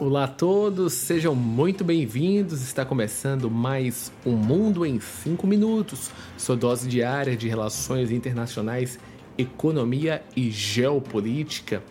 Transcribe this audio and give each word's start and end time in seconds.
Olá 0.00 0.24
a 0.24 0.28
todos, 0.28 0.92
sejam 0.92 1.34
muito 1.34 1.82
bem-vindos. 1.82 2.62
Está 2.62 2.84
começando 2.84 3.50
mais 3.50 4.12
Um 4.24 4.36
Mundo 4.36 4.86
em 4.86 5.00
5 5.00 5.44
Minutos, 5.44 6.12
sua 6.36 6.54
dose 6.54 6.88
diária 6.88 7.36
de 7.36 7.48
relações 7.48 8.12
internacionais, 8.12 8.96
economia 9.36 10.22
e 10.36 10.52
geopolítica. 10.52 11.82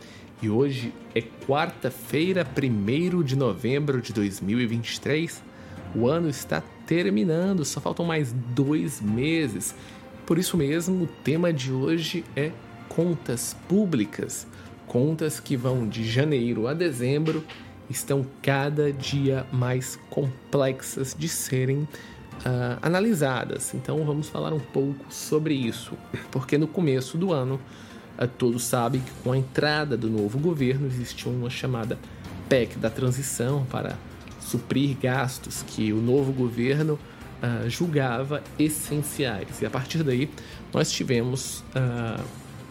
E 0.42 0.50
hoje 0.50 0.94
é 1.14 1.22
quarta-feira, 1.22 2.48
1 2.48 3.24
de 3.24 3.36
novembro 3.36 4.02
de 4.02 4.14
2023. 4.14 5.44
O 5.94 6.08
ano 6.08 6.30
está 6.30 6.64
terminando, 6.86 7.66
só 7.66 7.82
faltam 7.82 8.06
mais 8.06 8.32
dois 8.32 9.02
meses. 9.02 9.76
Por 10.26 10.38
isso 10.38 10.56
mesmo, 10.56 11.04
o 11.04 11.08
tema 11.08 11.52
de 11.52 11.74
hoje 11.74 12.24
é 12.38 12.54
contas 12.88 13.54
públicas. 13.68 14.48
Contas 14.88 15.42
que 15.42 15.58
vão 15.58 15.86
de 15.86 16.10
janeiro 16.10 16.70
a 16.70 16.74
dezembro 16.74 17.44
estão 17.90 18.26
cada 18.42 18.92
dia 18.92 19.46
mais 19.52 19.98
complexas 20.10 21.16
de 21.18 21.28
serem 21.28 21.88
uh, 22.46 22.78
analisadas. 22.82 23.74
Então 23.74 24.04
vamos 24.06 24.28
falar 24.28 24.54
um 24.54 24.60
pouco 24.60 25.06
sobre 25.10 25.54
isso, 25.54 25.94
porque 26.32 26.58
no 26.58 26.68
começo 26.68 27.18
do 27.18 27.32
ano 27.32 27.60
uh, 28.20 28.28
todos 28.28 28.64
sabem 28.64 29.02
que 29.02 29.12
com 29.24 29.32
a 29.32 29.38
entrada 29.38 29.98
do 29.98 30.10
novo 30.10 30.38
governo 30.40 30.88
existiu 30.88 31.32
uma 31.32 31.50
chamada 31.50 31.98
PEC 32.50 32.78
da 32.78 32.90
transição 32.90 33.66
para 33.70 33.98
suprir 34.40 34.98
gastos 35.02 35.64
que 35.64 35.92
o 35.92 35.98
novo 35.98 36.32
governo 36.32 36.94
uh, 36.94 37.70
julgava 37.70 38.44
essenciais. 38.58 39.62
E 39.62 39.66
a 39.66 39.70
partir 39.70 40.04
daí 40.04 40.30
nós 40.74 40.92
tivemos 40.92 41.64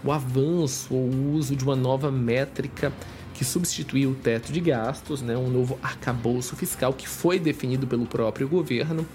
o 0.04 0.12
avanço 0.12 0.94
ou 0.94 1.08
o 1.08 1.32
uso 1.32 1.56
de 1.56 1.64
uma 1.64 1.74
nova 1.74 2.10
métrica 2.10 2.92
que 3.36 3.44
substituiu 3.44 4.10
o 4.10 4.14
teto 4.14 4.50
de 4.50 4.60
gastos, 4.60 5.20
né, 5.20 5.36
um 5.36 5.50
novo 5.50 5.78
arcabouço 5.82 6.56
fiscal 6.56 6.94
que 6.94 7.06
foi 7.06 7.38
definido 7.38 7.86
pelo 7.86 8.06
próprio 8.06 8.48
governo 8.48 9.06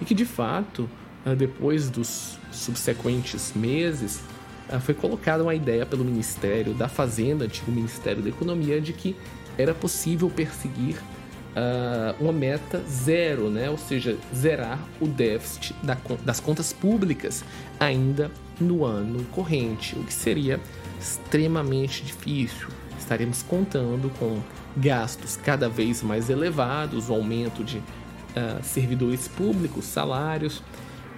e 0.00 0.04
que 0.04 0.12
de 0.12 0.24
fato, 0.24 0.90
ah, 1.24 1.34
depois 1.34 1.88
dos 1.88 2.36
subsequentes 2.50 3.52
meses, 3.54 4.22
ah, 4.68 4.80
foi 4.80 4.92
colocada 4.92 5.44
uma 5.44 5.54
ideia 5.54 5.86
pelo 5.86 6.04
Ministério 6.04 6.74
da 6.74 6.88
Fazenda, 6.88 7.44
antigo 7.44 7.70
Ministério 7.70 8.20
da 8.20 8.28
Economia, 8.28 8.80
de 8.80 8.92
que 8.92 9.14
era 9.56 9.72
possível 9.72 10.28
perseguir 10.28 10.96
uh, 10.96 12.20
uma 12.20 12.32
meta 12.32 12.82
zero, 12.88 13.50
né? 13.50 13.68
ou 13.70 13.76
seja, 13.76 14.16
zerar 14.34 14.80
o 15.00 15.06
déficit 15.06 15.74
da, 15.82 15.96
das 16.24 16.40
contas 16.40 16.72
públicas 16.72 17.44
ainda 17.78 18.30
no 18.60 18.84
ano 18.84 19.22
corrente, 19.32 19.96
o 19.96 20.04
que 20.04 20.14
seria 20.14 20.58
extremamente 20.98 22.02
difícil 22.02 22.79
estaremos 23.00 23.42
contando 23.42 24.10
com 24.18 24.40
gastos 24.76 25.36
cada 25.36 25.68
vez 25.68 26.02
mais 26.02 26.30
elevados, 26.30 27.08
o 27.08 27.14
aumento 27.14 27.64
de 27.64 27.78
uh, 27.78 28.62
servidores 28.62 29.26
públicos, 29.26 29.84
salários, 29.84 30.62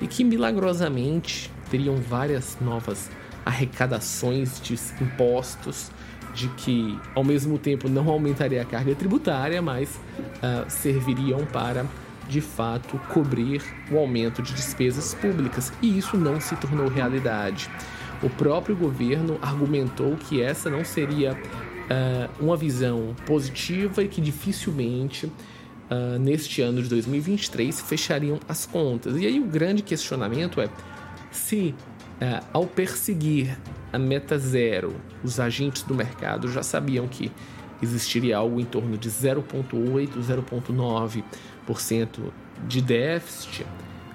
e 0.00 0.06
que 0.06 0.24
milagrosamente 0.24 1.50
teriam 1.70 1.96
várias 1.96 2.56
novas 2.60 3.10
arrecadações 3.44 4.60
de 4.60 4.74
impostos, 5.02 5.90
de 6.34 6.48
que 6.48 6.98
ao 7.14 7.22
mesmo 7.22 7.58
tempo 7.58 7.88
não 7.88 8.08
aumentaria 8.08 8.62
a 8.62 8.64
carga 8.64 8.94
tributária, 8.94 9.60
mas 9.60 9.90
uh, 9.90 10.68
serviriam 10.68 11.44
para 11.46 11.86
de 12.28 12.40
fato 12.40 12.98
cobrir 13.12 13.62
o 13.90 13.98
aumento 13.98 14.40
de 14.42 14.54
despesas 14.54 15.12
públicas, 15.14 15.72
e 15.82 15.98
isso 15.98 16.16
não 16.16 16.40
se 16.40 16.56
tornou 16.56 16.88
realidade. 16.88 17.68
O 18.22 18.30
próprio 18.30 18.76
governo 18.76 19.38
argumentou 19.42 20.16
que 20.16 20.40
essa 20.40 20.70
não 20.70 20.84
seria 20.84 21.36
uh, 21.90 22.44
uma 22.44 22.56
visão 22.56 23.14
positiva 23.26 24.02
e 24.02 24.08
que 24.08 24.20
dificilmente 24.20 25.26
uh, 25.26 26.18
neste 26.18 26.62
ano 26.62 26.82
de 26.82 26.88
2023 26.88 27.80
fechariam 27.80 28.38
as 28.48 28.66
contas. 28.66 29.16
E 29.16 29.26
aí 29.26 29.40
o 29.40 29.44
grande 29.44 29.82
questionamento 29.82 30.60
é 30.60 30.68
se 31.30 31.74
uh, 32.20 32.44
ao 32.52 32.66
perseguir 32.66 33.56
a 33.92 33.98
meta 33.98 34.38
zero, 34.38 34.94
os 35.22 35.38
agentes 35.38 35.82
do 35.82 35.94
mercado 35.94 36.50
já 36.50 36.62
sabiam 36.62 37.06
que 37.06 37.30
existiria 37.82 38.36
algo 38.36 38.60
em 38.60 38.64
torno 38.64 38.96
de 38.96 39.10
0,8, 39.10 40.10
0,9% 40.18 42.32
de 42.66 42.80
déficit, 42.80 43.66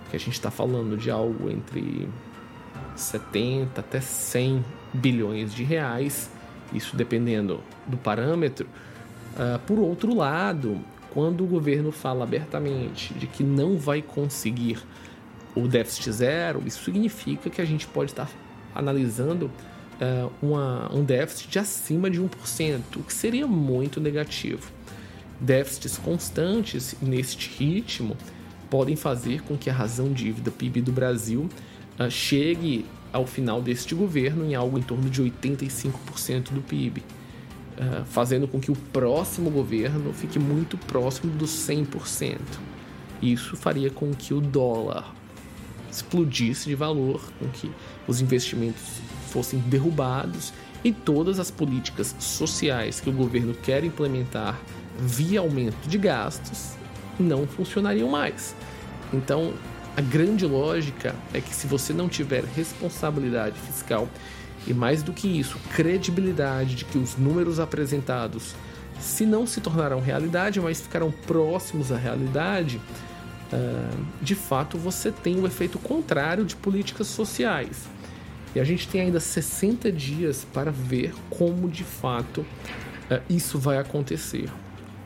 que 0.09 0.15
a 0.15 0.19
gente 0.19 0.33
está 0.33 0.49
falando 0.49 0.97
de 0.97 1.11
algo 1.11 1.49
entre 1.49 2.07
70 2.95 3.79
até 3.79 3.99
100 3.99 4.63
bilhões 4.93 5.53
de 5.53 5.63
reais 5.63 6.31
isso 6.73 6.95
dependendo 6.95 7.61
do 7.85 7.97
parâmetro. 7.97 8.67
Uh, 9.33 9.59
por 9.59 9.79
outro 9.79 10.15
lado, 10.15 10.79
quando 11.11 11.43
o 11.43 11.47
governo 11.47 11.91
fala 11.91 12.23
abertamente 12.23 13.13
de 13.13 13.27
que 13.27 13.43
não 13.43 13.77
vai 13.77 14.01
conseguir 14.01 14.79
o 15.55 15.67
déficit 15.67 16.11
zero, 16.11 16.63
isso 16.65 16.83
significa 16.83 17.49
que 17.49 17.61
a 17.61 17.65
gente 17.65 17.87
pode 17.87 18.11
estar 18.11 18.29
analisando 18.75 19.49
uh, 19.99 20.31
uma, 20.41 20.93
um 20.93 21.03
déficit 21.03 21.49
de 21.49 21.59
acima 21.59 22.09
de 22.09 22.21
1%, 22.21 22.81
o 22.97 23.03
que 23.03 23.13
seria 23.13 23.47
muito 23.47 23.99
negativo. 23.99 24.71
Déficits 25.39 25.97
constantes 25.97 26.95
neste 27.01 27.49
ritmo 27.57 28.17
podem 28.69 28.95
fazer 28.95 29.41
com 29.43 29.57
que 29.57 29.69
a 29.69 29.73
razão 29.73 30.11
dívida 30.11 30.51
PIB 30.51 30.81
do 30.81 30.91
Brasil 30.91 31.49
uh, 31.99 32.09
chegue 32.09 32.85
ao 33.11 33.25
final 33.25 33.61
deste 33.61 33.95
governo 33.95 34.45
em 34.45 34.55
algo 34.55 34.77
em 34.77 34.81
torno 34.81 35.09
de 35.09 35.21
85% 35.21 36.51
do 36.51 36.61
PIB, 36.61 37.01
uh, 37.01 38.05
fazendo 38.05 38.47
com 38.47 38.59
que 38.59 38.71
o 38.71 38.75
próximo 38.75 39.49
governo 39.49 40.13
fique 40.13 40.39
muito 40.39 40.77
próximo 40.77 41.31
dos 41.33 41.51
100%. 41.51 42.39
Isso 43.21 43.55
faria 43.55 43.89
com 43.89 44.11
que 44.11 44.33
o 44.33 44.41
dólar 44.41 45.13
explodisse 45.89 46.69
de 46.69 46.75
valor, 46.75 47.21
com 47.39 47.47
que 47.49 47.71
os 48.07 48.21
investimentos 48.21 49.01
fossem 49.29 49.59
derrubados 49.59 50.53
e 50.83 50.91
todas 50.91 51.39
as 51.39 51.49
políticas 51.49 52.15
sociais 52.19 52.99
que 52.99 53.09
o 53.09 53.13
governo 53.13 53.53
quer 53.53 53.83
implementar 53.83 54.59
via 54.99 55.39
aumento 55.39 55.87
de 55.87 55.97
gastos 55.97 56.75
não 57.19 57.47
funcionariam 57.47 58.09
mais. 58.09 58.55
Então, 59.13 59.53
a 59.97 60.01
grande 60.01 60.45
lógica 60.45 61.15
é 61.33 61.41
que 61.41 61.55
se 61.55 61.65
você 61.65 61.91
não 61.91 62.07
tiver 62.07 62.43
responsabilidade 62.43 63.59
fiscal 63.59 64.07
e 64.67 64.71
mais 64.71 65.01
do 65.01 65.11
que 65.11 65.27
isso, 65.27 65.57
credibilidade 65.73 66.75
de 66.75 66.85
que 66.85 66.99
os 66.99 67.17
números 67.17 67.59
apresentados 67.59 68.53
se 68.99 69.25
não 69.25 69.47
se 69.47 69.59
tornarão 69.59 69.99
realidade, 69.99 70.61
mas 70.61 70.79
ficarão 70.79 71.11
próximos 71.11 71.91
à 71.91 71.97
realidade, 71.97 72.79
uh, 73.51 74.05
de 74.21 74.35
fato 74.35 74.77
você 74.77 75.11
tem 75.11 75.39
o 75.39 75.47
efeito 75.47 75.79
contrário 75.79 76.45
de 76.45 76.55
políticas 76.55 77.07
sociais. 77.07 77.87
E 78.53 78.59
a 78.59 78.63
gente 78.63 78.87
tem 78.87 79.01
ainda 79.01 79.19
60 79.19 79.91
dias 79.91 80.45
para 80.53 80.69
ver 80.69 81.11
como 81.27 81.69
de 81.69 81.83
fato 81.83 82.41
uh, 82.41 83.19
isso 83.27 83.57
vai 83.57 83.79
acontecer. 83.79 84.47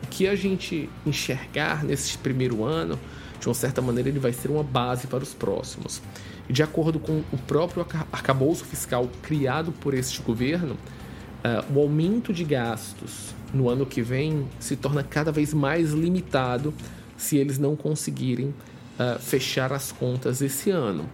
O 0.04 0.08
que 0.08 0.28
a 0.28 0.36
gente 0.36 0.90
enxergar 1.06 1.82
nesse 1.82 2.18
primeiro 2.18 2.66
ano 2.66 3.00
de 3.42 3.48
uma 3.48 3.56
certa 3.56 3.82
maneira, 3.82 4.08
ele 4.08 4.20
vai 4.20 4.32
ser 4.32 4.52
uma 4.52 4.64
base 4.64 5.08
para 5.08 5.24
os 5.24 5.34
próximos. 5.34 6.02
E 6.48 6.54
de 6.54 6.62
acordo 6.62 7.00
com 7.00 7.24
o 7.34 7.38
próprio 7.48 7.86
arcabouço 8.12 8.64
fiscal 8.64 9.10
criado 9.24 9.72
por 9.72 9.96
este 9.96 10.22
governo, 10.22 10.76
uh, 10.76 11.74
o 11.76 11.82
aumento 11.82 12.32
de 12.32 12.44
gastos 12.44 13.34
no 13.52 13.68
ano 13.68 13.86
que 13.86 14.02
vem 14.02 14.48
se 14.60 14.76
torna 14.76 15.04
cada 15.04 15.32
vez 15.32 15.54
mais 15.54 15.92
limitado 15.92 16.72
se 17.18 17.36
eles 17.36 17.58
não 17.58 17.76
conseguirem 17.76 18.48
uh, 18.48 19.20
fechar 19.20 19.74
as 19.74 19.92
contas 19.92 20.42
esse 20.42 20.70
ano. 20.70 21.10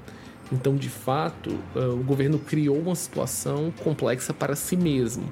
Então, 0.52 0.76
de 0.76 0.90
fato, 0.90 1.58
uh, 1.76 1.94
o 1.94 2.04
governo 2.04 2.40
criou 2.40 2.78
uma 2.78 2.96
situação 2.96 3.74
complexa 3.84 4.34
para 4.34 4.56
si 4.56 4.76
mesmo. 4.76 5.30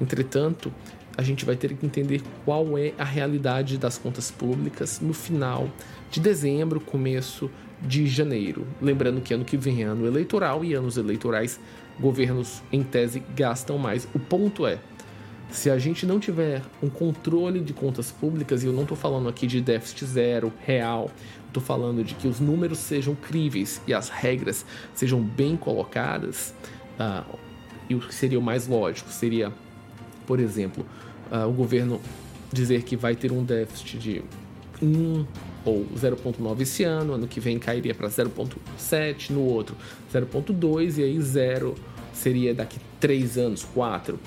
Entretanto, 0.00 0.72
a 1.20 1.22
gente 1.22 1.44
vai 1.44 1.54
ter 1.54 1.74
que 1.74 1.84
entender 1.84 2.22
qual 2.46 2.78
é 2.78 2.94
a 2.96 3.04
realidade 3.04 3.76
das 3.76 3.98
contas 3.98 4.30
públicas 4.30 5.00
no 5.02 5.12
final 5.12 5.68
de 6.10 6.18
dezembro, 6.18 6.80
começo 6.80 7.50
de 7.82 8.06
janeiro. 8.06 8.66
Lembrando 8.80 9.20
que 9.20 9.34
ano 9.34 9.44
que 9.44 9.58
vem 9.58 9.82
é 9.82 9.84
ano 9.84 10.06
eleitoral 10.06 10.64
e 10.64 10.72
anos 10.72 10.96
eleitorais, 10.96 11.60
governos 12.00 12.62
em 12.72 12.82
tese 12.82 13.22
gastam 13.36 13.76
mais. 13.76 14.08
O 14.14 14.18
ponto 14.18 14.66
é, 14.66 14.78
se 15.50 15.68
a 15.68 15.78
gente 15.78 16.06
não 16.06 16.18
tiver 16.18 16.62
um 16.82 16.88
controle 16.88 17.60
de 17.60 17.74
contas 17.74 18.10
públicas, 18.10 18.62
e 18.62 18.66
eu 18.66 18.72
não 18.72 18.84
estou 18.84 18.96
falando 18.96 19.28
aqui 19.28 19.46
de 19.46 19.60
déficit 19.60 20.06
zero, 20.06 20.50
real, 20.64 21.10
estou 21.48 21.62
falando 21.62 22.02
de 22.02 22.14
que 22.14 22.26
os 22.26 22.40
números 22.40 22.78
sejam 22.78 23.14
críveis 23.14 23.82
e 23.86 23.92
as 23.92 24.08
regras 24.08 24.64
sejam 24.94 25.20
bem 25.20 25.54
colocadas, 25.54 26.54
uh, 26.98 27.38
e 27.90 27.94
o 27.94 28.00
que 28.00 28.14
seria 28.14 28.38
o 28.38 28.42
mais 28.42 28.66
lógico 28.66 29.10
seria, 29.10 29.52
por 30.26 30.40
exemplo, 30.40 30.86
uh, 31.30 31.48
o 31.48 31.52
governo 31.52 32.00
dizer 32.52 32.82
que 32.82 32.96
vai 32.96 33.14
ter 33.14 33.32
um 33.32 33.44
déficit 33.44 33.98
de 33.98 34.22
1 34.82 35.26
ou 35.64 35.86
0,9 35.94 36.60
esse 36.60 36.84
ano, 36.84 37.14
ano 37.14 37.28
que 37.28 37.38
vem 37.38 37.58
cairia 37.58 37.94
para 37.94 38.08
0,7, 38.08 39.30
no 39.30 39.42
outro 39.42 39.76
0,2 40.12 40.98
e 40.98 41.04
aí 41.04 41.20
0 41.20 41.74
seria 42.12 42.54
daqui 42.54 42.78
3 42.98 43.38
anos, 43.38 43.64
4. 43.74 44.18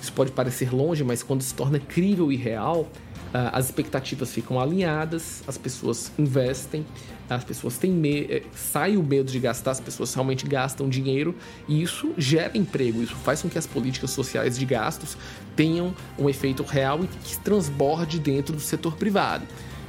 Isso 0.00 0.12
pode 0.12 0.32
parecer 0.32 0.72
longe, 0.72 1.02
mas 1.04 1.22
quando 1.22 1.42
se 1.42 1.54
torna 1.54 1.78
crível 1.78 2.30
e 2.30 2.36
real, 2.36 2.88
as 3.32 3.66
expectativas 3.66 4.32
ficam 4.32 4.58
alinhadas, 4.58 5.42
as 5.46 5.58
pessoas 5.58 6.12
investem, 6.18 6.86
as 7.28 7.44
pessoas 7.44 7.76
têm 7.76 8.00
eh, 8.30 8.42
sai 8.54 8.96
o 8.96 9.02
medo 9.02 9.30
de 9.30 9.40
gastar, 9.40 9.72
as 9.72 9.80
pessoas 9.80 10.14
realmente 10.14 10.46
gastam 10.46 10.88
dinheiro 10.88 11.34
e 11.68 11.82
isso 11.82 12.12
gera 12.16 12.56
emprego, 12.56 13.02
isso 13.02 13.16
faz 13.16 13.42
com 13.42 13.48
que 13.48 13.58
as 13.58 13.66
políticas 13.66 14.10
sociais 14.10 14.56
de 14.56 14.64
gastos 14.64 15.16
tenham 15.56 15.94
um 16.18 16.28
efeito 16.28 16.62
real 16.62 17.02
e 17.02 17.08
que 17.08 17.38
transborde 17.40 18.20
dentro 18.20 18.54
do 18.54 18.60
setor 18.60 18.96
privado. 18.96 19.44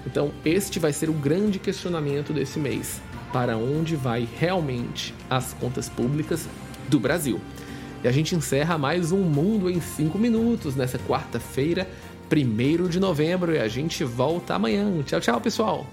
Então, 0.06 0.32
este 0.44 0.80
vai 0.80 0.94
ser 0.94 1.10
o 1.10 1.14
grande 1.14 1.60
questionamento 1.60 2.34
desse 2.34 2.58
mês: 2.58 3.02
para 3.32 3.58
onde 3.58 3.96
vai 3.96 4.28
realmente 4.40 5.14
as 5.30 5.54
contas 5.54 5.88
públicas 5.90 6.48
do 6.90 7.00
Brasil? 7.00 7.40
E 8.04 8.08
a 8.08 8.12
gente 8.12 8.36
encerra 8.36 8.78
mais 8.78 9.12
um 9.12 9.22
Mundo 9.22 9.70
em 9.70 9.82
5 9.82 10.18
Minutos 10.20 10.76
nessa 10.76 11.00
quarta-feira, 11.00 11.90
1 12.32 12.88
de 12.90 13.00
novembro, 13.00 13.54
e 13.54 13.60
a 13.60 13.68
gente 13.68 14.04
volta 14.04 14.56
amanhã. 14.56 15.02
Tchau, 15.04 15.20
tchau, 15.20 15.42
pessoal! 15.42 15.86